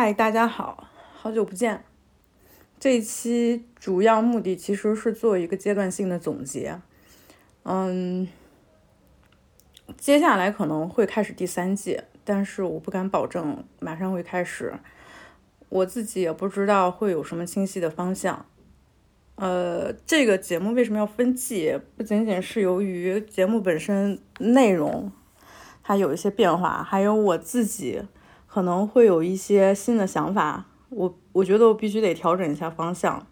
[0.00, 1.82] 嗨，大家好，好久不见。
[2.78, 6.80] 这一期主要目的其实是做一个阶段性的总结。
[7.64, 8.28] 嗯，
[9.96, 14.72] 接下来可能会开始第三季，但是我不敢保证马上会开始。
[15.68, 18.46] 我自己也不知道会有什么清晰的方向。
[19.34, 21.76] 呃，这个节目为什么要分季？
[21.96, 25.10] 不仅仅是由于节目本身内容
[25.82, 28.02] 它有一些变化，还有我自己。
[28.48, 33.24] 可能会有一些新的想法，我我觉得我必须得调整一下方向，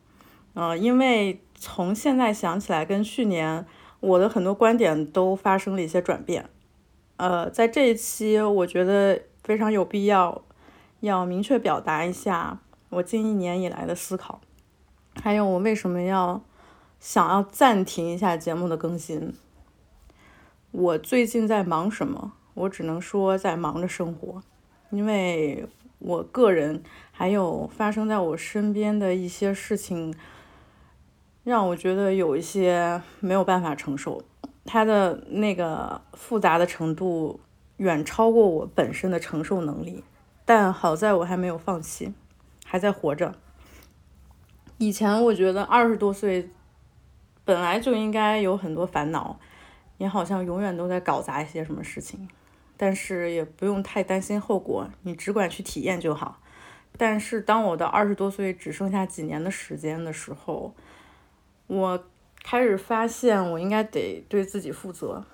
[0.55, 3.67] 嗯，因为从现在想起来，跟去年
[4.01, 6.49] 我的很多观点都发生了一些转变，
[7.17, 10.43] 呃，在这一期我觉得非常有必要
[11.01, 12.61] 要明确表达一下
[12.91, 14.41] 我近一年以来的思考，
[15.23, 16.43] 还有我为什么要
[17.01, 19.33] 想要暂停一下节目的更新。
[20.73, 22.35] 我最近在忙什么？
[22.53, 24.43] 我只能说在忙着生活。
[24.91, 25.67] 因为
[25.99, 26.83] 我个人
[27.13, 30.15] 还有发生在我身边的一些事情，
[31.45, 34.23] 让我觉得有一些没有办法承受，
[34.65, 37.41] 它的那个复杂的程度
[37.79, 40.05] 远超过我本身的承受能力。
[40.45, 42.15] 但好在我还没有放弃，
[42.65, 43.35] 还在活着。
[44.79, 46.51] 以前我觉得二十多岁
[47.45, 49.39] 本来就应该有很多烦恼，
[49.99, 52.29] 也好像永远都在搞砸一些什么事情。
[52.77, 56.41] 但是也不用太担心后果，你只管去体验就好。
[56.99, 60.75] 但是当我的二十多岁只剩下几年的时间的时候，
[61.67, 62.05] 我
[62.43, 65.25] 开始发现我应该得对自己负责，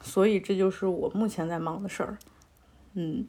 [0.00, 2.18] 所以这就是我目前在忙的事儿。
[2.94, 3.26] 嗯，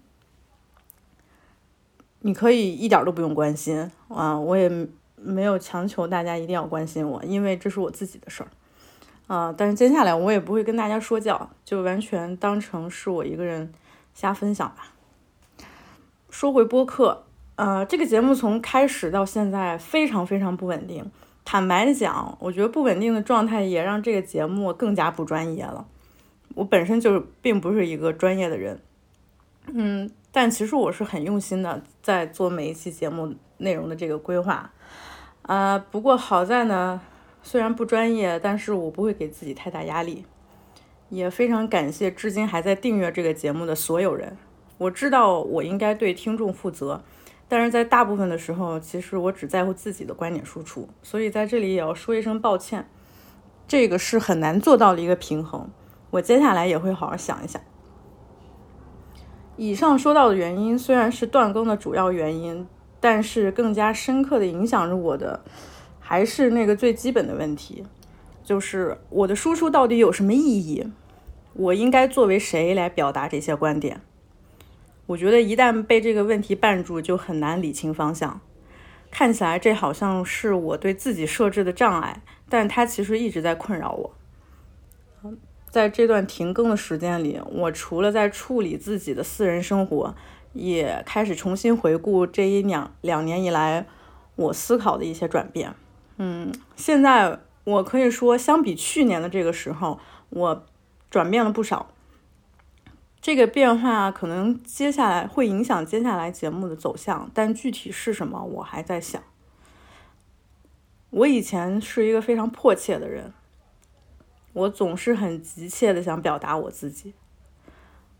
[2.22, 8.50] 你可以一点都不用关心啊，我也没有强求大家一定要关心我，因为这是我自己的事儿。
[9.28, 13.72] 啊，但是接下来我也不会跟大家说教，就完全当成是我一个人
[14.14, 14.92] 瞎分享吧。
[16.30, 17.24] 说回播客，
[17.56, 21.10] 呃，这个节目从开始到现在非常非常不稳定。
[21.46, 25.86] 坦白讲，我觉得不稳定的状态也让这个节目更加不专业了。
[26.56, 28.82] 我本身就是并不是一个专业的人，
[29.68, 34.72] 嗯，但其实我是很用心的在做每一期节目内容的这个规划。
[35.44, 37.00] 啊，不过好在呢。
[37.44, 40.26] 虽然不专业，但是我不会给自己太大压力，
[41.10, 44.36] 也非常感谢至今还在订阅这个节目的所有人。
[44.78, 47.04] 我知道我应该对听众负责，
[47.48, 52.90] 但是在大部分的时候，其实我只在乎自己的观点输出，所以在这里也要说一声抱歉。
[53.68, 55.70] 这个是很难做到的一个平衡，
[56.12, 57.62] 我接下来也会好好想一想。
[59.58, 62.66] 以上说到的原因虽然是断更的主要原因，
[63.00, 65.42] 但是更加深刻的影响着我的。
[66.14, 67.84] 还是那个最基本的问题，
[68.44, 70.86] 就是我的输出到底有什么意义？
[71.54, 74.00] 我应该作为谁来表达这些观点？
[75.08, 78.40] 我觉得一旦被这个问题绊住，就很难理清方向。
[79.10, 84.14] 看起来这好像是我对自己设置的障碍，但它其实一直在困扰我。
[85.72, 90.14] 在这段停更的时间里，我除了在处理自己的私人生活，
[90.54, 93.88] 也开始重新回顾这一两两年以来
[94.36, 95.74] 我思考的一些转变。
[96.18, 100.66] 嗯，现在我可以说，相比去年的这个时候，我
[101.10, 101.90] 转变了不少。
[103.22, 109.24] 这个变化可能接下来会影响接下来节目的走向，但具体是什么，我还在想。
[111.10, 113.32] 我以前是一个非常迫切的人，
[114.52, 117.14] 我总是很急切的想表达我自己。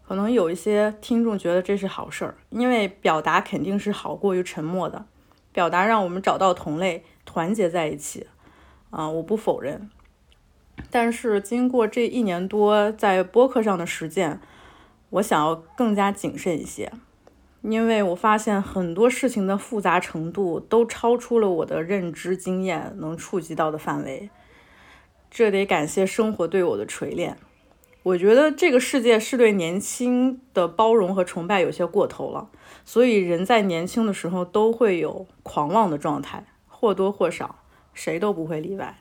[0.06, 5.06] 可能有一些听众觉得这是好事儿，因为表达肯定是好过于沉默的，
[5.54, 7.06] 表达让我们找到同类。
[7.26, 8.28] 团结在一起，
[8.90, 9.90] 啊，我不否认。
[10.92, 14.42] 但是经过这一年多在播客上的实践，
[15.10, 16.92] 我想要更加谨慎一些，
[17.62, 24.30] 因为我发现很多事情的复杂程度都超出了我的认知经验能触及到的范围。
[25.32, 27.38] 这得感谢生活对我的锤炼。
[28.04, 32.50] 我觉得这个世界是对年轻的包容和崇拜有些过头了，
[32.86, 36.46] 所以人在年轻的时候都会有狂妄的状态。
[36.68, 37.60] 或多或少，
[37.94, 39.00] 谁都不会例外。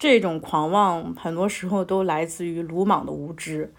[0.00, 3.72] 这种狂妄很多时候都来自于鲁莽的无知。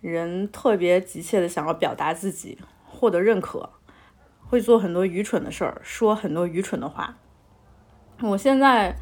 [0.00, 2.56] 人特别急切的想要表达自己，
[2.86, 3.70] 获得认可，
[4.46, 7.16] 会做很多愚蠢的事儿，说很多愚蠢的话。
[8.20, 8.94] 我现在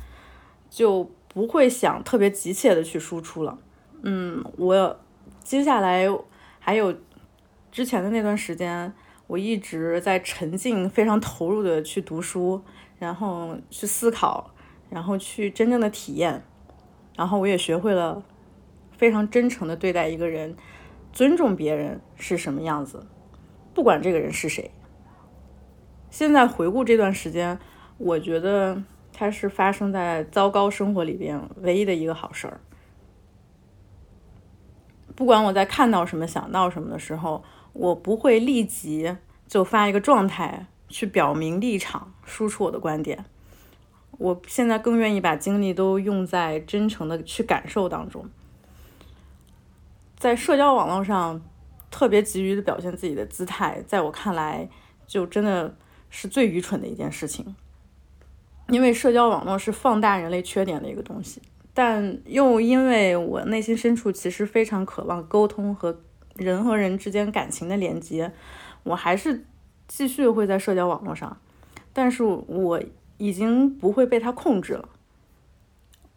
[0.71, 3.59] 就不会想特别急切的去输出了。
[4.03, 5.01] 嗯，我
[5.43, 6.07] 接下来
[6.59, 6.95] 还有
[7.71, 8.93] 之前的那段时间，
[9.27, 12.63] 我一直在沉浸、非常投入的去读书。
[12.99, 14.55] 然后去思考，
[14.89, 16.43] 然后去真正的体验，
[17.15, 18.25] 然后我也学会了
[18.97, 20.57] 非常真诚的对待一个人，
[21.13, 23.07] 尊重别人是什么样子，
[23.75, 24.71] 不管这个人是谁。
[26.09, 27.59] 现在回顾这段时间，
[27.99, 28.83] 我觉得
[29.13, 32.59] 它是发生在糟糕生活里边唯一的一个好事儿。
[35.17, 37.43] 不管我在看到什么、想到什么的时候，
[37.73, 39.17] 我不会立即
[39.49, 43.25] 就发一个状态去表明立场、输出我的观点。
[44.19, 48.29] 我现在更愿意把精力都用在真诚的去感受当中。
[50.19, 51.43] 在社交网络上
[51.91, 54.69] 特别急于的表现自己的姿态，在我看来，
[55.07, 55.75] 就真的
[56.09, 57.57] 是最愚蠢的一件事情。
[58.69, 61.41] 因为社交网络是放大人类缺点的一个东西。
[61.77, 66.01] 但又因为我内心深处其实非常渴望沟通和
[66.35, 68.33] 人和人之间感情的连接，
[68.83, 69.45] 我还是
[69.87, 71.39] 继续会在社交网络上，
[71.93, 72.83] 但是我
[73.19, 74.89] 已经不会被它控制了。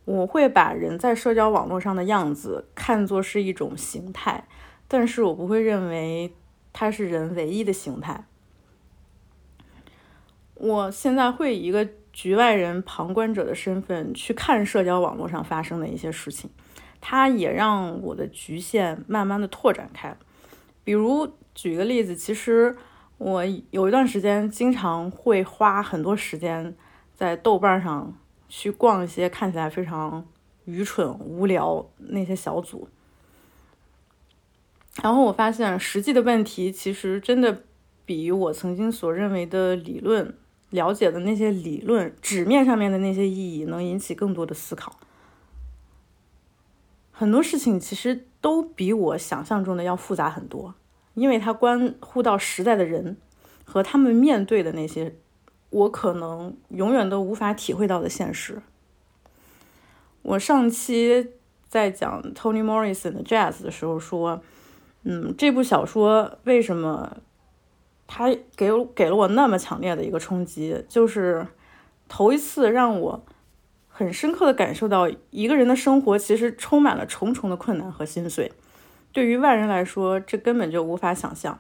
[0.06, 4.48] 我会把人在社交网络上的样子看作是一种形态，
[4.88, 6.34] 但是我不会认为
[6.72, 8.24] 它是人唯一的形态。
[10.54, 11.90] 我现在会以一个。
[12.20, 16.50] 局外人、旁观者的身份去看社交网络上发生的一些事情，
[17.00, 20.14] 它也让我的局限慢慢的拓展开。
[20.84, 22.76] 比如举个例子，其实
[23.20, 26.76] 我有一段时间经常会花很多时间
[27.16, 28.14] 在豆瓣上
[28.50, 30.28] 去逛一些看起来非常
[30.66, 32.90] 愚蠢、无聊那些小组，
[35.02, 37.64] 然后我发现实际的问题其实真的
[38.06, 40.36] 比我曾经所认为的理论。
[40.72, 44.98] 了解的那些理论，纸面上面的那些意义，能引起更多的思考。
[47.12, 50.76] 很多事情其实都比我想象中的要复杂很多，
[51.16, 53.18] 因为它关乎到时代的人
[53.66, 55.16] 和他们面对的那些
[55.70, 58.62] 我可能永远都无法体会到的现实。
[60.22, 61.32] 我上期
[61.68, 64.42] 在讲 Toni Morrison 的 Jazz 的时候说，
[65.04, 67.18] 嗯，这部小说为什么？
[68.12, 68.28] 他
[68.58, 71.46] 给给了我那么强烈的一个冲击，就是
[72.08, 73.24] 头一次让我
[73.88, 78.52] 很深刻的感受到，一个人的生活其实充满了重重的困难和心碎。
[79.12, 81.60] 对于外人来说，这根本就无法想象，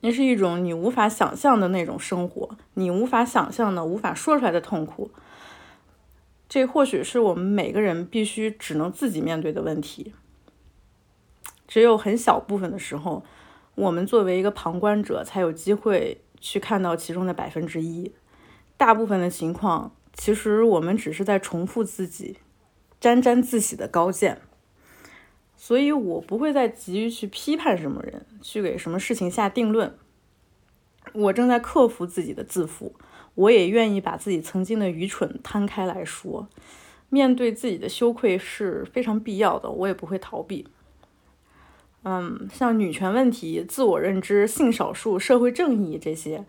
[0.00, 5.12] 那是一种你无法想象的那种生活，你无法想象的、无法说出来的痛苦。
[6.48, 10.12] 这或许是我们每个人必须只能自己面对的问题。
[11.68, 13.22] 只有很小部分的时候。
[13.80, 18.12] 我们作为一个旁观者，才有机会去看到其中的百分之一。
[18.76, 22.36] 大部分的情况，其实我们只是在重复自己
[23.00, 24.42] 沾沾自喜的高见。
[25.56, 29.94] 所以我不会再急于去批判什么人，去给什么事情下定论。
[31.14, 32.94] 我正在克服自己的自负，
[33.34, 36.50] 我也愿意把自己曾经的愚蠢摊开来说。
[37.08, 40.68] 面对自己的羞愧是非常必要的，我也不会逃避。
[42.02, 46.44] 嗯，像女权问题、自我认知、性少数、社会正义这些，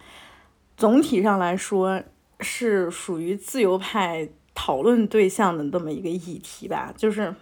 [0.78, 2.02] 总体上来说
[2.40, 6.94] 是属于自由派讨论对象的这么一个议题吧。
[6.96, 7.36] 就是，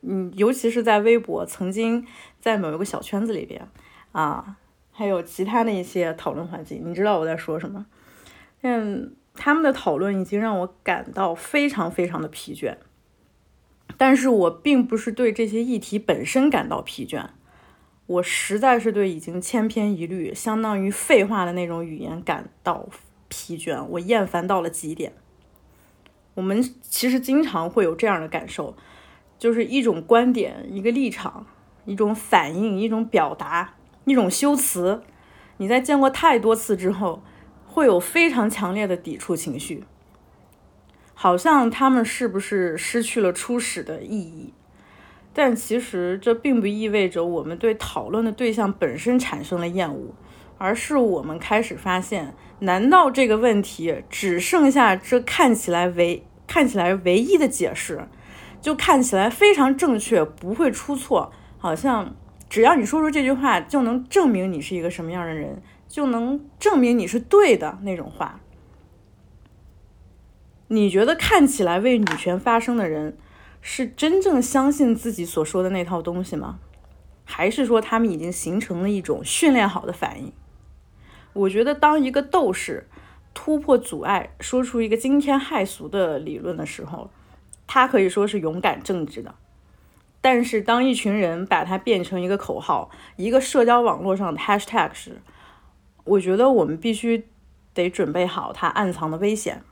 [0.00, 2.04] 嗯，尤其是在微博，曾经
[2.40, 3.68] 在某一个小圈子里边
[4.10, 4.56] 啊，
[4.90, 7.86] 还有其他的一些讨论环境，你知道我在说什么？
[8.62, 12.76] 嗯，他们的讨论已经让我感到非常非常的疲倦。
[14.02, 17.24] 但是我并不是对这些议题本身感到疲倦，
[18.06, 22.88] 我实在是对已经千篇一律、相当于废话的那种语言感到
[23.28, 25.12] 疲倦，我厌烦到了极点。
[26.34, 28.74] 我们其实经常会有这样的感受，
[29.38, 31.46] 就是一种观点、一个立场、
[31.84, 35.04] 一种反应、一种表达、一种修辞，
[35.58, 37.22] 你在见过太多次之后，
[37.68, 39.84] 会有非常强烈的抵触情绪。
[41.22, 44.52] 好像他们是不是失去了初始的意义？
[45.32, 50.16] 但其实这并不意味着我们对讨论的对象本身产生了厌恶，
[50.58, 58.08] 而是我们开始发现：难道这个问题只剩下这看起来唯看起来唯一的解释，
[58.60, 61.30] 就看起来非常正确，不会出错？
[61.56, 62.16] 好像
[62.50, 68.40] 只要你说出这句话，就能证明你是一个什么样的人，就能证明你是对的那种话。
[70.72, 73.18] 你觉得看起来为女权发声的人，
[73.60, 76.60] 是真正相信自己所说的那套东西吗？
[77.26, 80.32] 还是说他们已经形成了一种训练好的反应？
[81.34, 82.88] 我觉得，当一个斗士
[83.34, 87.10] 突破阻碍，说出一个惊天骇俗的理论的时候，
[87.66, 89.34] 他可以说是勇敢正直的；
[90.22, 95.20] 但是，当一群人把它变成一个口号、一个社交网络上的 hashtag 时，
[96.04, 97.26] 我觉得我们必须
[97.74, 99.62] 得准备好它暗藏的危险。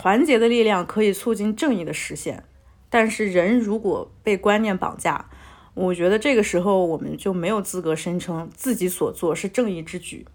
[0.00, 2.44] 团结的力量可以促进正义的实现，
[2.88, 5.28] 但是人如果被观念绑架，
[5.74, 10.26] 我觉得这个时候我们就没有资格声称自己所做是正义之举，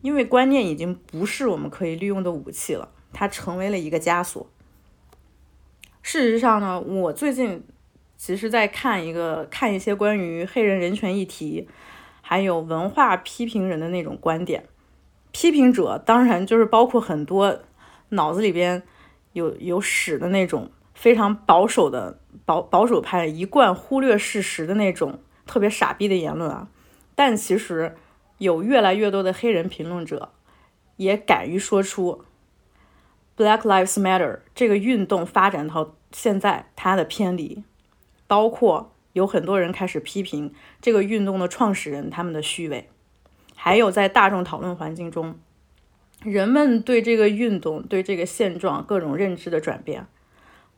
[0.00, 4.48] 因为观念已经不是我们可以利用的武器了，它成为了一个枷锁。
[6.02, 7.64] 事实上呢，我最近
[8.16, 11.68] 其实在看一个看一些关于黑人人权议题，
[12.22, 14.66] 还有文化批评人的那种观点。
[15.32, 17.58] 批评者当然就是包括很多
[18.10, 18.80] 脑子里边
[19.32, 26.68] 有有屎的那种非常保守的保保守派，一贯忽略事实的那种特别傻逼的言论啊。
[27.14, 27.96] 但其实
[28.38, 30.32] 有越来越多的黑人评论者
[30.96, 32.24] 也敢于说出。
[33.36, 37.64] Black Lives Matter 这个运动发展到现在，它的偏离，
[38.26, 42.90] 包括有很多人开始批评这个运动的创始人他们的虚伪，
[43.56, 45.38] 还有在大众讨论环境中，
[46.22, 50.06] 人们对这个运动、对这个现状各种认知的转变。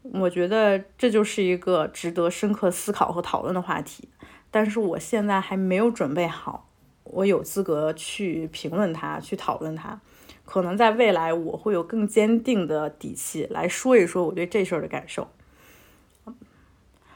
[0.03, 4.09] 我觉得这就是一个值得深刻思考和讨论的话题，
[4.51, 6.69] 但是我现在还没有准备好，
[7.05, 10.01] 我有资格去评论它，去讨论它。
[10.45, 15.29] 可能在未来，我会有更坚定的底气来说一说我对这事儿的感受。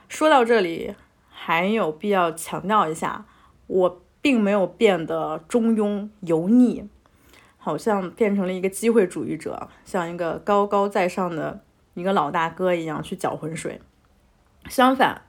[0.08, 0.94] 说到这里，
[1.28, 3.26] 还有必要强调一下，
[3.66, 6.88] 我并没有变得中庸油腻，
[7.66, 13.80] 好像变成了一个机会主义者，像一个高高在上的一个老大哥一样去搅浑水。
[14.68, 15.22] 相反，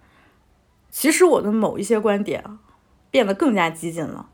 [0.92, 2.60] 其实我的某一些观点
[3.10, 4.30] 变得更加激进了。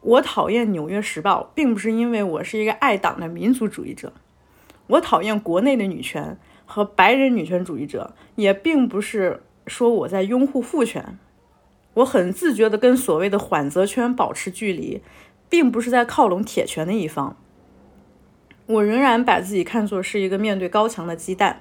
[0.00, 4.08] 我讨厌《纽约时报》，并不是因为我是一个爱党的民族主义者；
[4.86, 11.18] 我讨厌国内的女权和白人女权主义者，也并不是说我在拥护父权。
[11.94, 15.02] 我很自觉地跟所谓的缓则圈保持距离，
[15.50, 17.36] 并不是在靠拢铁拳的一方。
[18.66, 21.60] 我仍然把自己看作是一个面对高墙的鸡蛋。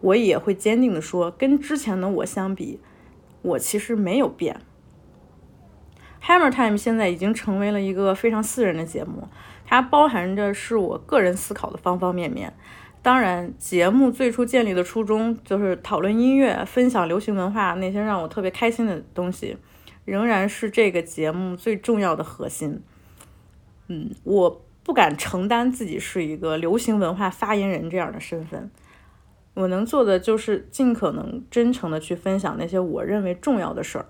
[0.00, 2.80] 我也会坚定地说，跟之前的我相比，
[3.42, 4.60] 我其实没有变。
[6.24, 9.28] Hammer Time 现在已经成为了一个非常私人的节目，
[9.66, 12.54] 它包含着是我个人思考的方方面面。
[13.02, 19.56] 当然，节目最初建立的初衷就是讨论音乐、分享流行文化那些让我特别开心的东西，
[20.04, 22.82] 仍然是这个节目最重要的核心。
[23.90, 28.70] 嗯，我不敢承担自己是一个流行文化发言人这样的身份，
[29.54, 34.06] 我能做的就是尽可能真诚的去分享那些我认为重要的事儿。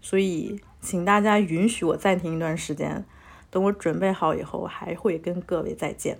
[0.00, 0.58] 所以。
[0.78, 3.04] 请大家允许我暂停一段时间，
[3.50, 6.18] 等我准备好以后，还会跟各位再见。